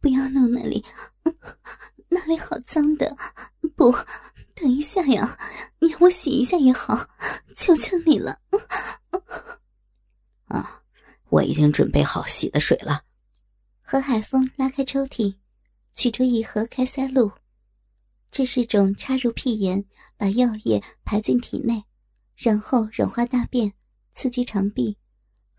[0.00, 0.84] 不要弄那里，
[2.08, 3.16] 那里好脏的。
[3.76, 3.90] 不，
[4.54, 5.38] 等一下呀，
[5.78, 7.08] 你让我洗一下也好，
[7.56, 8.40] 求求你了。
[10.48, 10.82] 啊，
[11.28, 13.04] 我已经准备好洗的水了。
[13.82, 15.36] 何海峰拉开抽屉，
[15.94, 17.32] 取出一盒开塞露，
[18.30, 19.84] 这是种插入屁眼，
[20.16, 21.84] 把药液排进体内，
[22.36, 23.72] 然后软化大便，
[24.14, 24.96] 刺激肠壁，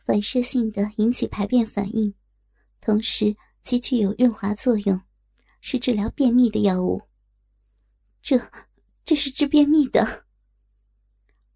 [0.05, 2.13] 反射性的引起排便反应，
[2.79, 5.01] 同时其具有润滑作用，
[5.61, 7.01] 是治疗便秘的药物。
[8.21, 8.39] 这，
[9.03, 10.25] 这是治便秘的。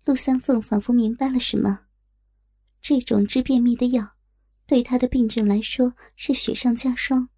[0.05, 1.87] 陆三凤仿佛明白了什么，
[2.81, 4.15] 这种治便秘的药。
[4.67, 7.29] 对他的病症来说是雪上加霜，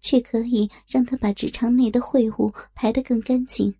[0.00, 3.74] 却可以让他把直肠内的秽物排得更干净。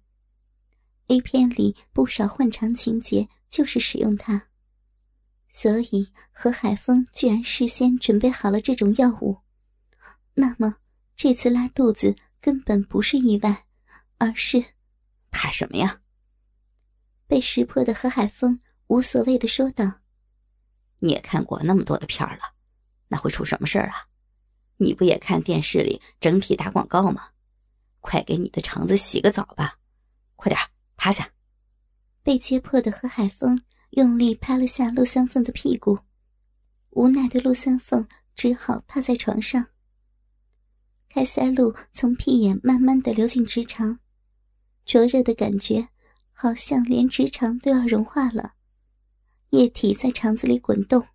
[1.06, 4.48] A 片里不少换肠情节就是使用它，
[5.50, 9.38] 所以何海峰居然事先准备好了这种药物，
[10.40, 10.76] 那么
[11.16, 13.66] 这次拉肚子根本不是意外，
[14.18, 14.64] 而是
[15.32, 16.00] 怕什么呀？
[17.26, 19.84] 被识破的何海峰无所谓的说道
[21.00, 22.54] ：“你也看过那么多的片了。”
[23.10, 24.06] 那会出什么事儿啊？
[24.76, 27.30] 你不也看电视里整体打广告吗？
[27.98, 29.76] 快给你的肠子洗个澡吧！
[30.36, 30.60] 快点
[30.96, 31.28] 趴下。
[32.22, 35.98] 被揭破的何海峰用力拍了下陆三凤的屁股，
[36.90, 39.66] 无奈的陆三凤只好趴在床上。
[41.08, 43.98] 开塞露从屁眼慢慢的流进直肠，
[44.84, 45.88] 灼热的感觉
[46.32, 48.52] 好像连直肠都要融化了，
[49.50, 51.06] 液体在肠子里滚动。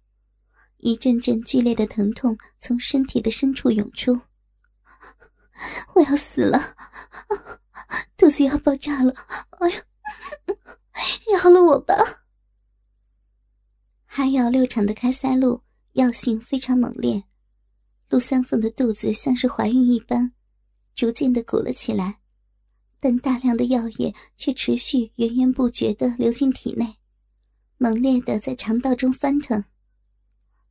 [0.77, 4.19] 一阵阵剧烈的疼痛从身体的深处涌出，
[5.95, 6.75] 我要死了，
[8.17, 9.13] 肚子要爆炸了！
[9.59, 9.75] 哎呀，
[11.41, 11.95] 饶了我吧！
[14.05, 17.23] 哈药六厂的开塞露药性非常猛烈，
[18.13, 20.33] 陆三凤的肚子像是怀孕一般，
[20.93, 22.19] 逐渐的鼓了起来，
[22.99, 26.97] 但大量的药液却持续源源不绝的流进体内，
[27.79, 29.63] 猛烈的在肠道中翻腾。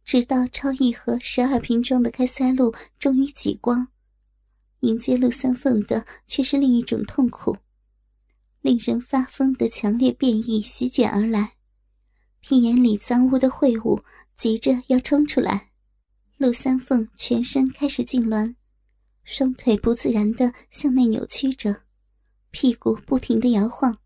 [0.04, 3.88] 直到超一盒十二瓶装的开塞露终于挤光，
[4.78, 7.56] 迎接陆三凤的却是另一种痛苦，
[8.60, 11.54] 令人发疯的强烈变异席卷而来，
[12.38, 14.00] 屁眼里脏污的秽物
[14.36, 15.71] 急着要冲出来，
[16.42, 18.52] 陆三凤全身开始痉挛，
[19.22, 21.82] 双腿不自然的向内扭曲着，
[22.50, 23.96] 屁股不停的摇晃，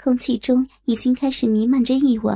[0.00, 2.32] 空气中已经开始弥漫着异味。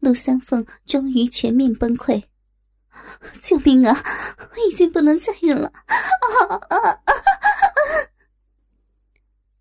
[0.00, 2.22] 陆三凤终于全面崩溃，
[3.40, 3.98] 救命啊！
[4.38, 5.68] 我已经不能再忍了！
[5.68, 5.88] 啊
[6.68, 7.00] 啊啊！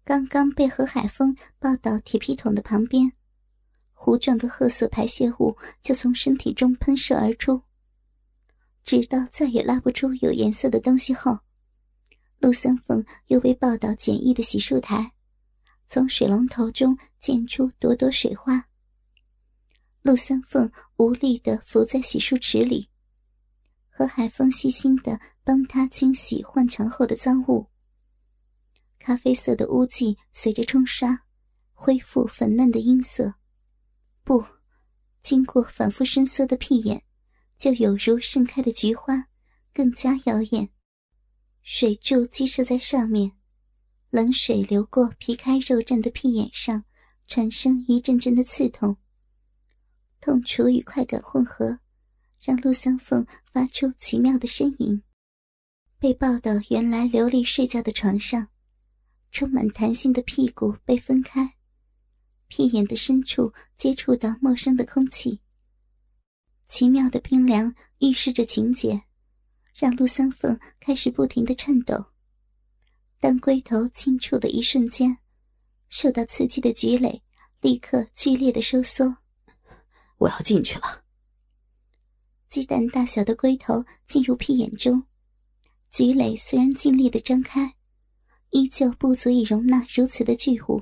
[0.04, 3.14] 刚刚被何海峰抱到铁皮桶的旁边，
[3.94, 7.62] 糊状的褐色排泄物就从身体中喷射而出。
[8.84, 11.40] 直到再也拉不出有颜色的东西后，
[12.40, 15.14] 陆三凤又被抱到简易的洗漱台，
[15.88, 18.68] 从水龙头中溅出朵朵水花。
[20.02, 22.90] 陆三凤无力的伏在洗漱池里，
[23.90, 27.68] 何海峰细心的帮他清洗换肠后的脏物。
[29.00, 31.24] 咖啡色的污迹随着冲刷，
[31.72, 33.34] 恢复粉嫩的音色。
[34.26, 34.44] 不，
[35.22, 37.02] 经过反复伸缩的屁眼，
[37.58, 39.28] 就有如盛开的菊花，
[39.74, 40.70] 更加妖艳。
[41.62, 43.32] 水柱击射在上面，
[44.10, 46.84] 冷水流过皮开肉绽的屁眼上，
[47.28, 48.98] 产生一阵阵的刺痛。
[50.20, 51.80] 痛楚与快感混合，
[52.42, 55.02] 让陆香凤发出奇妙的呻吟。
[56.00, 58.50] 被抱到原来琉璃睡觉的床上，
[59.32, 61.56] 充满弹性的屁股被分开，
[62.50, 65.40] 屁眼的深处接触到陌生的空气。
[66.74, 69.04] 奇妙的冰凉预示着情节，
[69.76, 72.04] 让陆三凤开始不停的颤抖。
[73.20, 75.20] 当龟头轻触的一瞬间，
[75.88, 77.22] 受到刺激的菊蕾
[77.62, 79.18] 立刻剧烈的收缩。
[80.18, 81.04] 我要进去了。
[82.50, 85.04] 鸡蛋大小的龟头进入屁眼中，
[85.92, 87.76] 菊蕾虽然尽力的张开，
[88.50, 90.82] 依旧不足以容纳如此的巨物。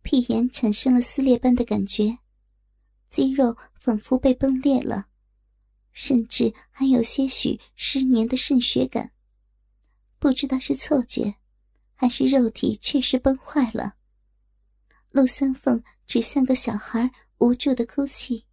[0.00, 2.20] 屁眼产生了撕裂般的感觉，
[3.10, 3.54] 肌肉
[3.88, 5.06] 仿佛被崩裂了，
[5.92, 9.12] 甚至还有些许失黏的渗血感。
[10.18, 11.36] 不知道是错觉，
[11.94, 13.94] 还是肉体确实崩坏了。
[15.08, 17.10] 陆三凤只像个小孩。
[17.38, 18.44] 无助的哭泣，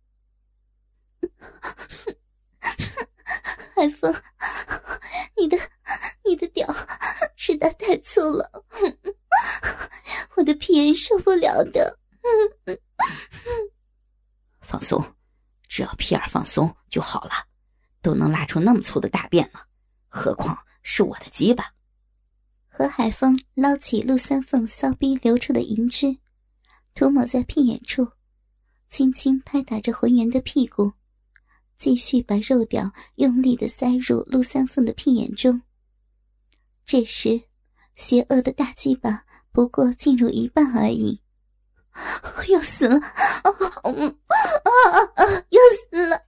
[3.74, 4.14] 海风，
[5.36, 5.58] 你的
[6.24, 6.72] 你的屌
[7.36, 8.64] 实在太粗了，
[10.36, 11.98] 我的屁眼受不了的。
[14.62, 15.04] 放松，
[15.76, 17.32] 只要屁眼放松就好了，
[18.02, 19.68] 都能拉出那么粗的大便了，
[20.08, 21.66] 何况是我的鸡巴。
[22.70, 26.16] 何海峰捞起陆三凤骚逼流出的银汁，
[26.94, 28.08] 涂抹在屁眼处，
[28.88, 30.94] 轻轻拍打着浑圆的屁股，
[31.78, 35.62] 继续把肉屌用力的塞入陆三凤的屁眼中。
[36.86, 37.50] 这时，
[37.98, 41.20] 邪恶的大鸡巴不过进入一半而已，
[42.50, 42.98] 要死了！
[42.98, 43.50] 啊
[43.84, 43.90] 啊
[45.16, 45.26] 啊！
[45.50, 45.60] 要
[45.90, 46.22] 死了！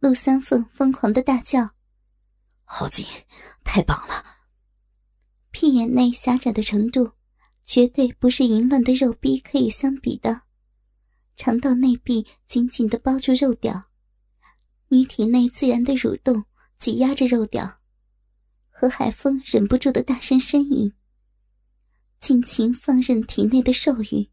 [0.00, 1.70] 陆三凤疯狂的大叫。
[2.64, 3.06] 好紧，
[3.64, 4.24] 太棒了！
[5.50, 7.12] 屁眼内狭窄的程度，
[7.64, 10.42] 绝对不是淫乱的肉逼可以相比的。
[11.36, 13.84] 肠道内壁紧紧的包住肉屌，
[14.88, 16.44] 女体内自然的蠕动
[16.78, 17.78] 挤压着肉屌。
[18.70, 20.92] 何海峰忍不住的大声呻吟，
[22.22, 24.30] 尽情放任体内的兽欲，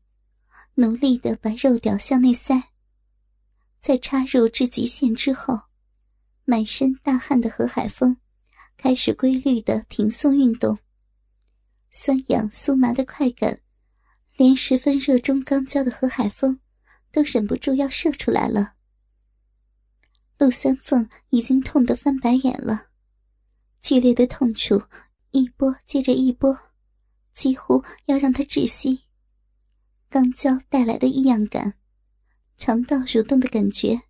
[0.75, 2.65] 努力的把肉屌向内塞。
[3.79, 5.59] 在插入至极限之后，
[6.45, 8.15] 满身大汗的何海峰。
[8.77, 10.77] 开始规律的停送运动，
[11.89, 13.59] 酸痒酥麻的快感，
[14.37, 16.59] 连十分热衷刚交的何海峰
[17.11, 18.75] 都忍不住要射出来了。
[20.37, 22.89] 陆三凤已经痛得翻白眼了，
[23.81, 24.83] 剧烈的痛楚
[25.31, 26.68] 一波接着一波，
[27.39, 29.05] 几乎要让他窒息。
[30.11, 31.75] 肛交带来的异样感，
[32.57, 34.01] 肠道蠕动的感觉，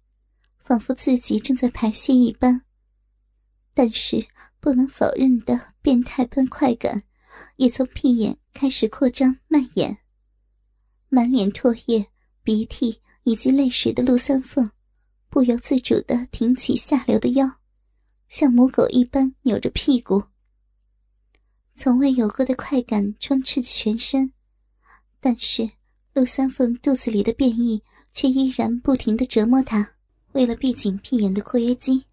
[0.58, 2.64] 仿佛自己正在排泄一般。
[3.76, 4.26] 但是
[4.60, 7.04] 不能否认的变态般快感，
[7.58, 10.00] 也从屁眼开始扩张蔓延。
[11.10, 12.08] 满脸唾液、
[12.42, 14.72] 鼻涕以及泪水的陆三凤，
[15.30, 17.48] 不由自主的挺起下流的腰，
[18.28, 20.24] 像母狗一般扭着屁股。
[21.82, 24.34] 从未有过的快感充斥着全身，
[25.22, 25.72] 但是
[26.14, 27.82] 陆三凤肚子里的变异
[28.12, 29.94] 却依然不停的折磨她。
[30.34, 32.04] 为了闭紧闭眼的括约肌。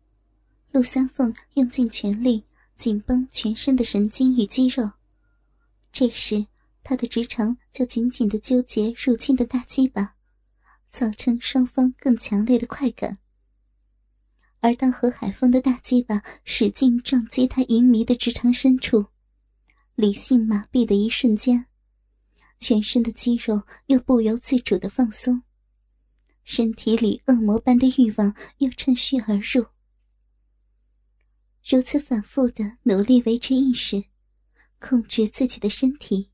[0.71, 2.45] 陆三凤用尽全力
[2.77, 4.89] 紧绷全身的神经与肌肉，
[5.91, 6.47] 这时
[6.85, 10.15] 他的直肠就紧紧的纠结入侵的大鸡巴，
[10.93, 13.19] 造成双方更强烈的快感。
[14.61, 19.07] 而当何海峰的大鸡巴使劲撞击他淫迷的直肠深处，
[19.97, 21.67] 理性麻痹的一瞬间，
[22.59, 25.43] 全身的肌肉又不由自主的放松，
[26.45, 29.65] 身体里恶魔般的欲望又趁虚而入。
[31.65, 34.05] 如此反复的努力维持意识，
[34.79, 36.31] 控制自己的身体，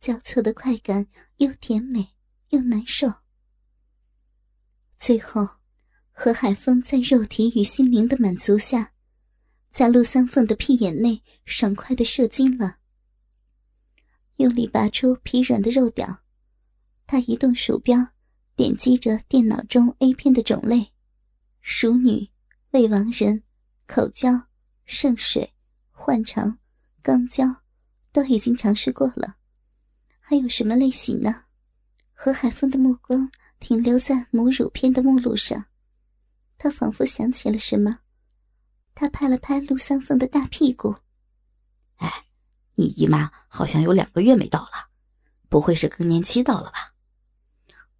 [0.00, 1.06] 交错的快感
[1.36, 2.08] 又甜美
[2.48, 3.08] 又难受。
[4.98, 5.48] 最后，
[6.10, 8.93] 何海峰在肉体与心灵的满足下，
[9.74, 12.76] 在陆三凤的屁眼内爽快的射精了。
[14.36, 16.20] 用力拔出疲软的肉屌，
[17.08, 17.98] 他移动鼠标，
[18.54, 20.92] 点击着电脑中 A 片的种类：
[21.60, 22.30] 熟女、
[22.70, 23.42] 未亡人。
[23.86, 24.30] 口交、
[24.86, 25.52] 圣水、
[25.90, 26.56] 换肠、
[27.02, 27.44] 肛交，
[28.12, 29.36] 都已经尝试过了。
[30.20, 31.46] 还有什么类型呢？
[32.12, 33.28] 何海峰的目光
[33.58, 35.66] 停留在母乳片的目录上，
[36.56, 37.98] 他仿佛想起了什么，
[38.94, 40.94] 他拍了拍陆三凤的大屁股
[41.96, 42.26] ：“哎，
[42.74, 44.88] 你姨妈好像有两个月没到了，
[45.48, 46.94] 不会是更年期到了吧？”“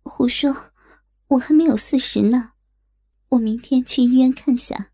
[0.02, 0.72] 胡说，
[1.28, 2.52] 我还没有四十呢。
[3.30, 4.90] 我明天去医院看下。”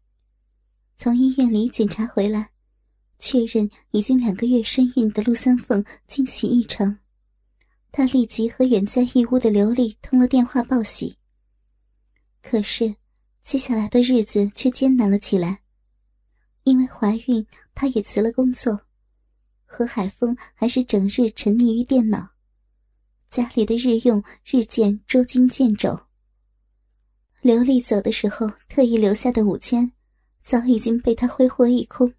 [0.96, 2.50] 从医院里检查回来，
[3.18, 6.98] 确认已经两个月身孕的陆三凤惊喜异常，
[7.90, 11.16] 他立即和远在义乌的刘丽通了电话报喜。
[12.42, 12.96] 可是，
[13.42, 15.60] 接下来的日子却艰难了起来，
[16.70, 18.80] 因为怀孕，她也辞了工作，
[19.66, 22.30] 何海峰还是整日沉溺于电脑，
[23.28, 26.06] 家里的日用日渐捉襟见肘。
[27.40, 29.92] 刘丽走的时候特意留下的五千。
[30.42, 32.12] 早已经被他挥霍一空，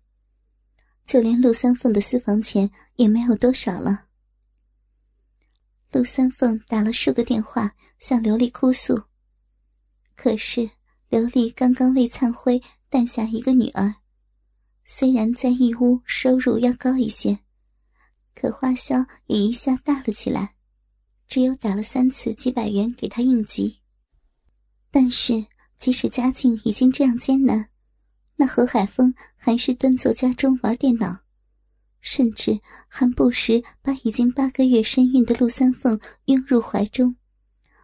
[1.05, 4.05] 就连陆三凤的私房钱也没有多少了。
[5.91, 9.01] 陆三凤打了数个电话向刘丽哭诉，
[10.15, 10.70] 可是
[11.10, 13.96] 刘丽刚刚为灿辉诞下一个女儿，
[14.93, 17.39] 虽然在义乌收入要高一些，
[18.36, 20.53] 可花销也一下大了起来，
[21.29, 23.79] 只有打了三次几百元给他应急。
[24.91, 25.45] 但是
[25.79, 27.69] 即使家境已经这样艰难。
[28.36, 31.19] 那何海峰还是蹲坐家中玩电脑，
[32.01, 37.15] 甚至还不时把已经八个月身孕的陆三凤拥入怀中，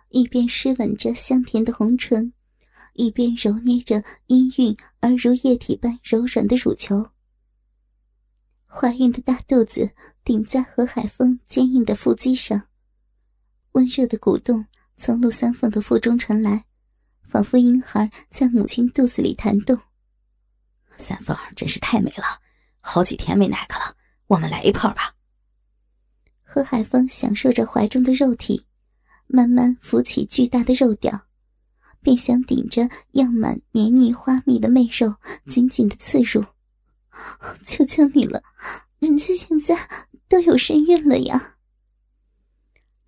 [0.09, 2.33] 一边湿吻着香甜的红唇，
[2.97, 7.11] 一边揉捏着氤氲而如液体般柔软的乳球。
[8.65, 9.91] 怀孕的大肚子
[10.25, 12.61] 顶在何海峰坚硬的腹肌上，
[13.73, 14.65] 温热的鼓动
[14.97, 16.65] 从陆三凤的腹中传来，
[17.21, 19.79] 仿佛婴孩在母亲肚子里弹动。
[20.97, 22.41] 三凤真是太美了，
[22.79, 25.13] 好几天没奶个了，我们来一炮吧。
[26.41, 28.65] 何海峰享受着怀中的肉体，
[29.27, 31.26] 慢慢浮起巨大的肉屌，
[32.07, 35.13] 便想顶着样满黏腻花蜜的媚肉，
[35.45, 36.41] 紧紧的刺入。
[37.65, 38.41] 求求你了，
[38.99, 39.75] 人家现在
[40.29, 41.57] 都有身孕了呀！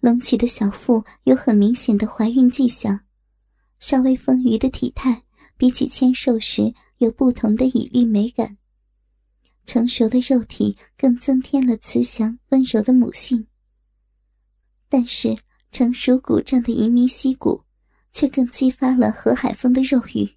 [0.01, 2.99] 隆起的小腹有很明显的怀孕迹象，
[3.79, 5.23] 稍微丰腴的体态
[5.55, 8.57] 比起纤瘦时有不同的绮丽美感。
[9.65, 13.47] 成熟的肉体更增添了慈祥温柔的母性，
[14.89, 15.37] 但是
[15.71, 17.63] 成熟鼓胀的淫迷溪谷，
[18.11, 20.29] 却更激发了何海峰的肉欲。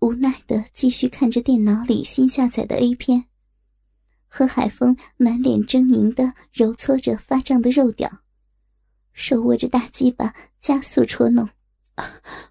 [0.00, 3.24] 无奈的继续看着电脑里新下载的 A 片，
[4.28, 8.10] 何海峰满脸狰狞的揉搓着发胀的肉屌，
[9.12, 11.48] 手握着大鸡巴加速戳弄。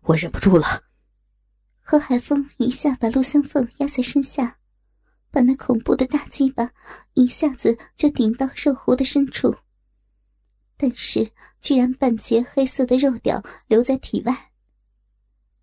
[0.03, 0.83] 我忍不住了。
[1.79, 4.57] 何海峰一下把陆香凤压在身下。
[5.29, 6.71] 把那恐怖的大鸡巴
[7.13, 9.55] 一下子就顶到肉壶的深处，
[10.77, 11.29] 但是
[11.59, 14.51] 居然半截黑色的肉屌留在体外。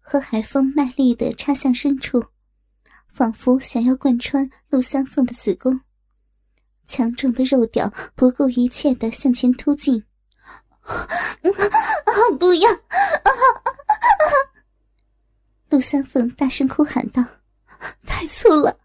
[0.00, 2.24] 何海峰卖力的插向深处，
[3.12, 5.80] 仿佛想要贯穿陆三凤的子宫。
[6.86, 10.04] 强壮的肉屌不顾一切的向前突进，
[10.82, 11.08] 啊！
[12.38, 12.70] 不要！
[12.70, 13.30] 啊！
[15.70, 17.24] 陆三凤大声哭喊道。
[18.06, 18.78] 太粗了，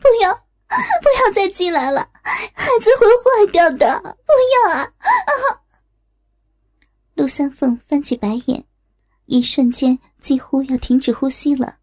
[0.00, 2.08] 不要，不要再进来了，
[2.54, 4.32] 孩子会坏掉的，不
[4.68, 4.80] 要啊！
[4.82, 5.63] 啊！
[7.14, 8.64] 陆三凤翻起白眼，
[9.26, 11.78] 一瞬间几乎要停止呼吸了。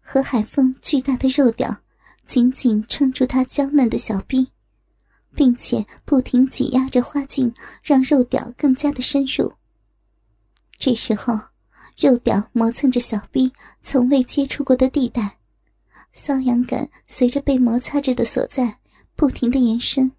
[0.00, 1.74] 何海峰巨大的肉屌
[2.26, 4.48] 紧紧撑住他娇嫩的小臂，
[5.34, 9.52] 并且不停挤压着花茎，让肉屌更加的深入。
[10.76, 11.38] 这时候，
[11.96, 15.38] 肉屌磨蹭着小臂从未接触过的地带。
[16.14, 18.78] 瘙痒感随着被摩擦着的所在
[19.14, 20.10] 不停的延伸，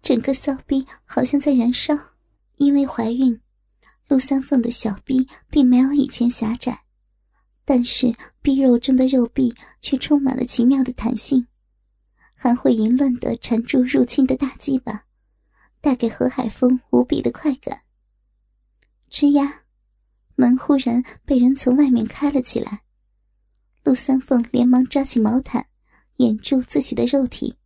[0.00, 2.11] 整个骚逼好像在燃烧。
[2.56, 3.40] 因为怀孕，
[4.08, 6.84] 陆三凤的小臂并没有以前狭窄，
[7.64, 11.46] 但是臂肉中的肉壁却充满了奇妙的弹性，
[12.34, 15.04] 还会淫乱的缠住入侵的大鸡巴，
[15.80, 17.82] 带给何海峰无比的快感。
[19.10, 19.62] 吱呀，
[20.36, 22.82] 门忽然被人从外面开了起来。
[23.84, 25.66] 陆三凤连忙抓起毛毯，
[26.16, 27.56] 掩住自己的肉体。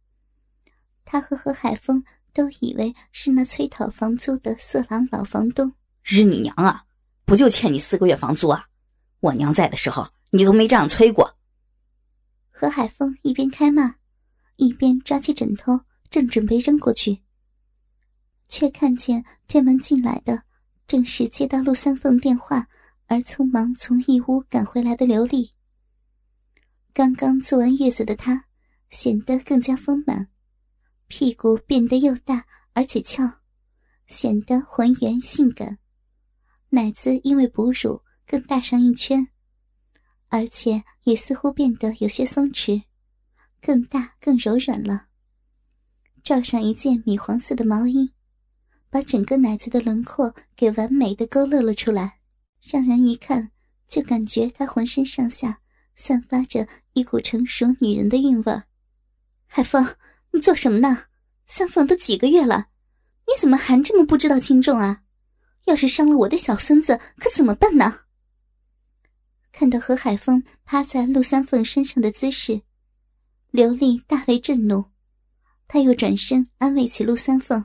[1.04, 2.02] 他和何海峰
[2.36, 5.72] 都以为是那催讨房租的色狼老房东。
[6.02, 6.84] 日你娘啊！
[7.24, 8.66] 不就欠你四个月房租啊？
[9.20, 11.34] 我娘在的时候，你都没这样催过。
[12.50, 13.94] 何海峰一边开骂，
[14.56, 17.22] 一边抓起枕头，正准备扔过去，
[18.50, 20.42] 却看见推门进来的
[20.86, 22.68] 正是接到陆三凤电话
[23.06, 25.52] 而匆忙从义乌赶回来的刘丽。
[26.92, 28.44] 刚刚做完月子的她，
[28.90, 30.28] 显得更加丰满，
[31.08, 33.22] 屁股变得又大而且翘，
[34.06, 35.78] 显得浑圆性感。
[36.70, 39.28] 奶子因为哺乳更大上一圈，
[40.28, 42.82] 而且也似乎变得有些松弛，
[43.60, 45.06] 更大更柔软了。
[46.22, 48.12] 罩上一件米黄色的毛衣，
[48.90, 52.18] 把整个奶子的轮廓给完美的勾勒了出来，
[52.60, 53.52] 让人一看
[53.88, 55.60] 就感觉她浑身上下。
[55.98, 58.62] 散发着一股成熟女人的韵味
[59.46, 59.82] 海峰，
[60.36, 61.04] 你做什么呢？
[61.46, 62.66] 三凤都几个月了，
[63.26, 65.00] 你怎么还这么不知道轻重啊？
[65.64, 68.00] 要是伤了我的小孙子，可怎么办呢？
[69.50, 72.60] 看到何海峰趴在陆三凤身上的姿势，
[73.50, 74.84] 刘丽大为震怒，
[75.66, 77.64] 他又转身安慰起陆三凤：“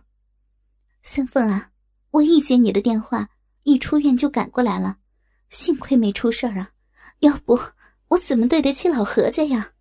[1.03, 1.71] 三凤啊，
[2.11, 3.31] 我一接你的电话，
[3.63, 4.95] 一出院就赶过来了，
[5.49, 6.71] 幸亏没出事儿啊，
[7.19, 7.59] 要不……”
[8.07, 9.73] 我怎么对得起老何家呀？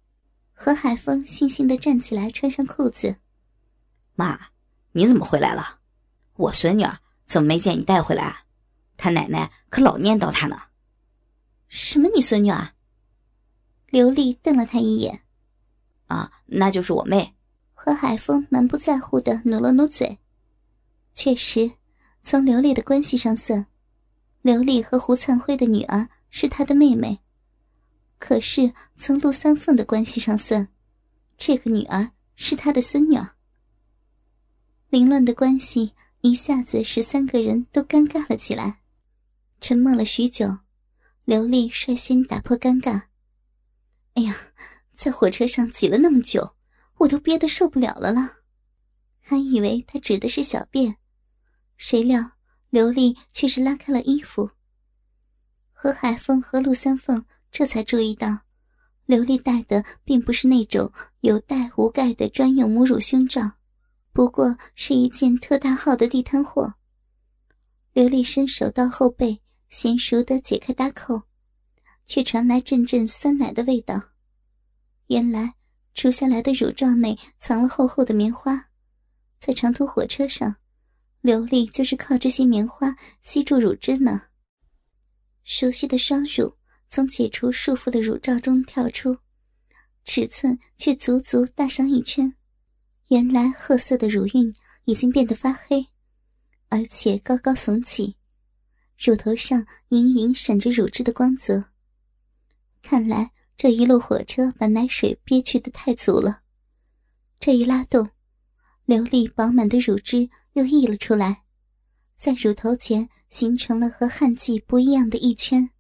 [0.62, 3.16] 何海峰悻悻的站起来，穿上裤子。
[4.14, 4.38] 妈，
[4.92, 5.78] 你怎么回来了？
[6.36, 6.84] 我孙女
[7.24, 8.44] 怎么没见你带回来？
[8.98, 10.60] 他奶奶可老念叨他呢。
[11.68, 12.10] 什么？
[12.14, 12.74] 你孙女啊？
[13.86, 15.22] 刘丽瞪了他一眼。
[16.08, 17.34] 啊，那就是我妹。
[17.72, 20.18] 何海峰满不在乎的努了努嘴。
[21.14, 21.72] 确实，
[22.22, 23.64] 从刘丽的关系上算，
[24.42, 27.20] 刘丽和胡灿辉的女儿是他的妹妹。
[28.20, 30.68] 可是从陆三凤的关系上算，
[31.36, 33.18] 这个女儿是他的孙女。
[34.90, 38.82] 凌乱的关系一下子使三个人都尴尬了起来。
[39.60, 40.58] 沉默了许久，
[41.24, 43.04] 刘丽率先打破尴尬
[44.14, 44.36] ：“哎呀，
[44.94, 46.56] 在火车上挤了那么久，
[46.98, 48.36] 我都憋得受不了了啦！”
[49.20, 50.96] 还以为他指的是小便，
[51.76, 52.32] 谁料
[52.68, 54.50] 刘丽却是拉开了衣服。
[55.72, 58.38] 何海峰和陆三凤这才注意到，
[59.06, 63.42] 刘丽戴的并不是那种有带无盖的专用母乳胸罩，
[64.12, 66.74] 不过是一件特大号的地摊货。
[67.92, 69.40] 刘丽伸手到后背，
[69.70, 71.22] 娴熟的解开搭扣，
[72.06, 74.00] 却传来阵阵酸奶的味道。
[75.08, 75.54] 原来，
[75.92, 78.68] 除下来的乳罩内藏了厚厚的棉花，
[79.38, 80.54] 在长途火车上，
[81.20, 84.22] 刘丽就是靠这些棉花吸住乳汁呢。
[85.42, 86.54] 熟悉的双乳
[86.90, 89.16] 从解除束缚的乳罩中跳出，
[90.04, 92.34] 尺寸却足足大上一圈。
[93.08, 94.52] 原来褐色的乳晕
[94.86, 95.86] 已经变得发黑，
[96.68, 98.16] 而且高高耸起，
[98.98, 101.64] 乳头上隐隐闪着乳汁的光泽。
[102.82, 106.42] 看来这一路火车把奶水憋屈的太足了，
[107.38, 108.10] 这一拉动，
[108.84, 111.42] 流利饱满的乳汁又溢了出来。
[112.16, 115.70] 在乳头前形成了和汗迹不一样的一圈，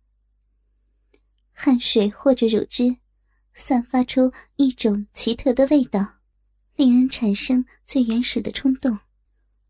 [1.62, 2.96] 汗水或者乳汁，
[3.52, 6.14] 散发出一种奇特的味道，
[6.74, 8.98] 令人产生最原始的冲动。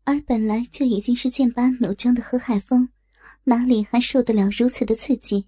[0.05, 2.87] 而本来就已经是剑拔弩张的何海峰，
[3.43, 5.45] 哪里还受得了如此的刺激？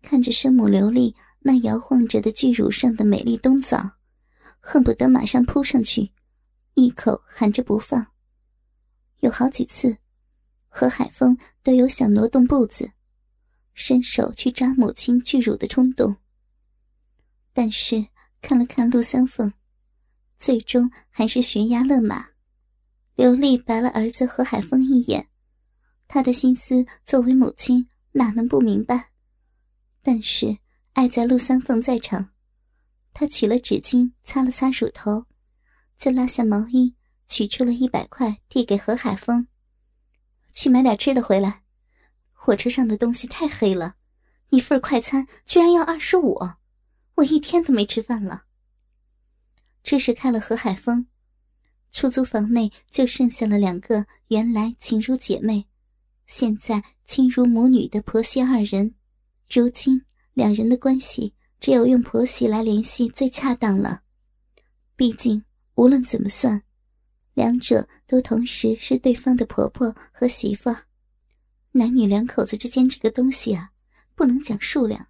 [0.00, 3.90] 看着生母刘丽那摇晃着的巨乳上的美丽冬枣，
[4.58, 6.10] 恨不得马上扑上去，
[6.72, 8.06] 一口含着不放。
[9.18, 9.98] 有好几次，
[10.70, 12.90] 何海峰都有想挪动步子，
[13.74, 16.16] 伸手去抓母亲巨乳的冲动。
[17.52, 18.06] 但是
[18.40, 19.52] 看了看陆三凤，
[20.36, 22.28] 最终还是悬崖勒马。
[23.14, 25.28] 刘丽白了儿子何海峰一眼，
[26.08, 29.10] 他的心思作为母亲哪能不明白？
[30.02, 30.58] 但是
[30.92, 32.30] 爱在陆三凤在场，
[33.12, 35.26] 他取了纸巾擦了擦乳头，
[35.98, 36.94] 就拉下毛衣。
[37.32, 39.46] 取出了一百块，递给何海峰
[40.52, 41.59] ：“去买点吃的回来。
[42.42, 43.96] 火车上的东西太黑了，
[44.48, 46.38] 一份快餐居然要二十五，
[47.16, 48.44] 我一天都没吃饭了。”
[49.84, 51.06] 这时开了何海峰，
[51.92, 55.66] 出租房内就剩下了两个原来情如姐妹，
[56.26, 58.94] 现在亲如母女的婆媳二人。
[59.50, 64.00] 如今两人的关系只有用婆媳来联系最恰当了，
[64.96, 66.62] 毕竟无论怎么算。
[67.34, 70.74] 两者都同时是对方的婆婆和媳妇，
[71.72, 73.70] 男女两口子之间这个东西啊，
[74.14, 75.06] 不能讲数量，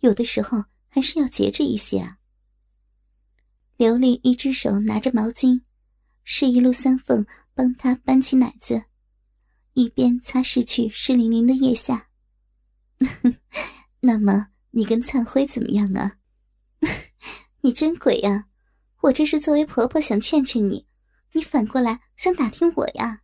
[0.00, 2.18] 有的时候还是要节制一些啊。
[3.76, 5.62] 刘丽一只手拿着毛巾，
[6.24, 8.84] 示意陆三凤帮她搬起奶子，
[9.72, 12.08] 一边擦拭去湿淋淋的腋下。
[14.00, 16.18] 那么你跟灿辉怎么样啊？
[17.62, 18.46] 你真鬼呀！
[19.02, 20.86] 我这是作为婆婆想劝劝你。
[21.32, 23.22] 你反过来想打听我呀？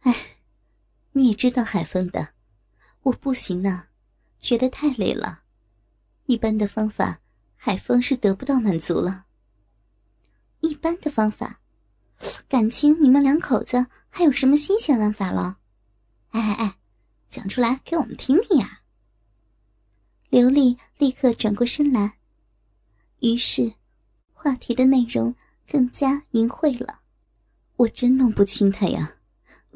[0.00, 0.14] 哎，
[1.12, 2.28] 你也知道海峰的，
[3.02, 3.86] 我不行呢，
[4.38, 5.42] 觉得太累了。
[6.26, 7.20] 一般的方法，
[7.56, 9.26] 海峰是得不到满足了。
[10.60, 11.60] 一般的方法，
[12.48, 15.58] 感情你们两口子还有什么新鲜玩法了？
[16.30, 16.78] 哎哎哎，
[17.26, 18.82] 讲出来给我们听听呀！
[20.28, 22.18] 刘丽立刻转过身来，
[23.20, 23.72] 于是
[24.32, 25.34] 话题的内容
[25.66, 27.00] 更加淫秽了。
[27.76, 29.14] 我真弄不清他呀，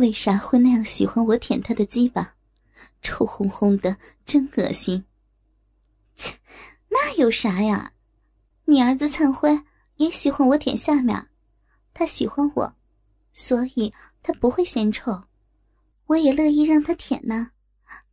[0.02, 2.34] 为啥会那样喜欢我舔他的鸡巴？
[3.02, 5.04] 臭烘烘的，真恶心。
[6.16, 6.36] 切，
[6.88, 7.92] 那有啥呀？
[8.64, 9.62] 你儿子灿辉
[9.94, 11.28] 也喜欢我舔下面，
[11.94, 12.74] 他喜欢我，
[13.32, 15.22] 所以他不会嫌臭。
[16.06, 17.52] 我也乐意让他舔呢，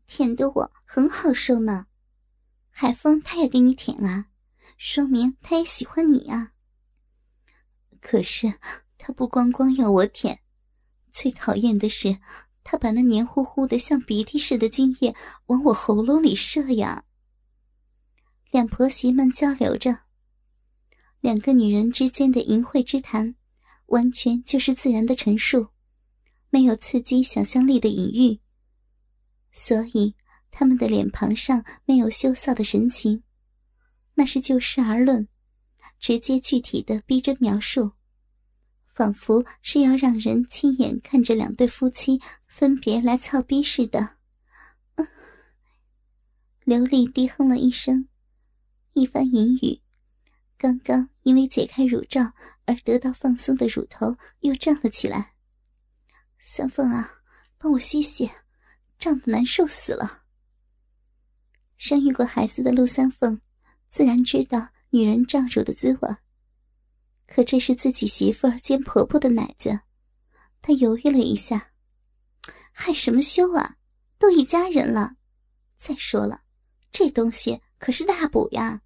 [0.06, 1.88] 舔的我很好受呢。
[2.70, 4.28] 海峰他也给你舔啊，
[4.78, 6.52] 说明他也喜欢你啊。
[8.00, 8.54] 可是。
[9.02, 10.40] 他不光光要我舔，
[11.12, 12.18] 最讨厌的是，
[12.64, 15.16] 他把那黏糊糊的像鼻涕似的精液
[15.48, 17.04] 往我喉咙里射呀。
[18.52, 20.00] 两婆媳们交流着，
[21.20, 23.36] 两个女人之间的淫秽之谈，
[23.88, 25.68] 完全就是自然的陈述，
[26.50, 28.40] 没有刺激想象力的隐喻，
[29.52, 30.16] 所以
[30.50, 33.24] 他们的脸庞上没有羞臊的神情，
[34.16, 35.28] 那是就事而论，
[36.00, 37.92] 直接具体的逼真描述。
[39.00, 44.18] 仿佛是要让人亲眼看着两对夫妻分别来操逼似的。
[46.66, 48.10] 刘丽低哼了一声，
[48.92, 49.80] 一番淫语，
[50.58, 52.34] 刚刚因为解开乳罩
[52.66, 55.34] 而得到放松的乳头又胀了起来。
[56.38, 57.10] 三凤啊，
[57.58, 58.30] 帮我吸血，
[58.98, 60.24] 胀得难受死了。
[61.78, 63.40] 生育过孩子的陆三凤，
[63.90, 66.10] 自然知道女人胀乳的滋味。
[67.32, 69.82] 可这是自己媳妇儿兼婆婆的奶子，
[70.62, 71.72] 她犹豫了一下，
[72.72, 73.76] 害什么羞啊？
[74.18, 75.14] 都一家人了，
[75.78, 76.42] 再说了，
[76.92, 78.82] 这东西可是大补呀，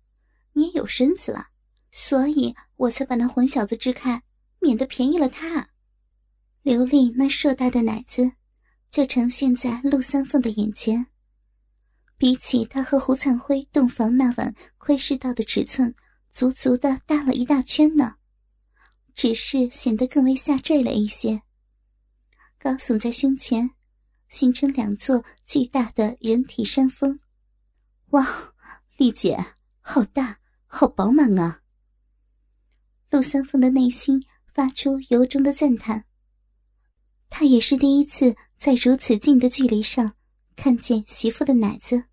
[0.51, 1.47] 你也有身子了，
[1.91, 4.21] 所以我才把那混小子支开，
[4.59, 5.69] 免得便宜了他。
[6.61, 8.33] 刘丽那硕大的奶子，
[8.91, 11.07] 就呈现在陆三凤的眼前。
[12.17, 15.95] 比起他和胡灿辉洞房那晚窥视到的尺寸，
[16.31, 18.15] 足足的大了一大圈呢，
[19.13, 21.41] 只是显得更为下坠了一些。
[22.57, 23.71] 高耸在胸前，
[24.29, 27.19] 形成两座巨大的人体山峰。
[28.11, 28.25] 哇，
[28.97, 29.37] 丽姐，
[29.81, 31.61] 好大，好饱满啊！
[33.09, 36.05] 陆三凤的内心发出由衷的赞叹。
[37.29, 40.13] 他也是第一次在如此近的距离上
[40.55, 42.05] 看见媳妇的奶子。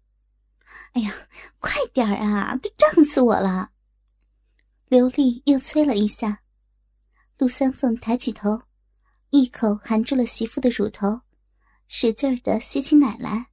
[0.92, 1.14] 哎呀，
[1.58, 3.70] 快点啊，都胀死我了！
[4.88, 6.42] 刘丽又催了一下。
[7.40, 8.60] 陆三凤抬起头，
[9.30, 11.22] 一口含住了媳妇的乳头，
[11.88, 13.46] 使劲儿的吸起奶来。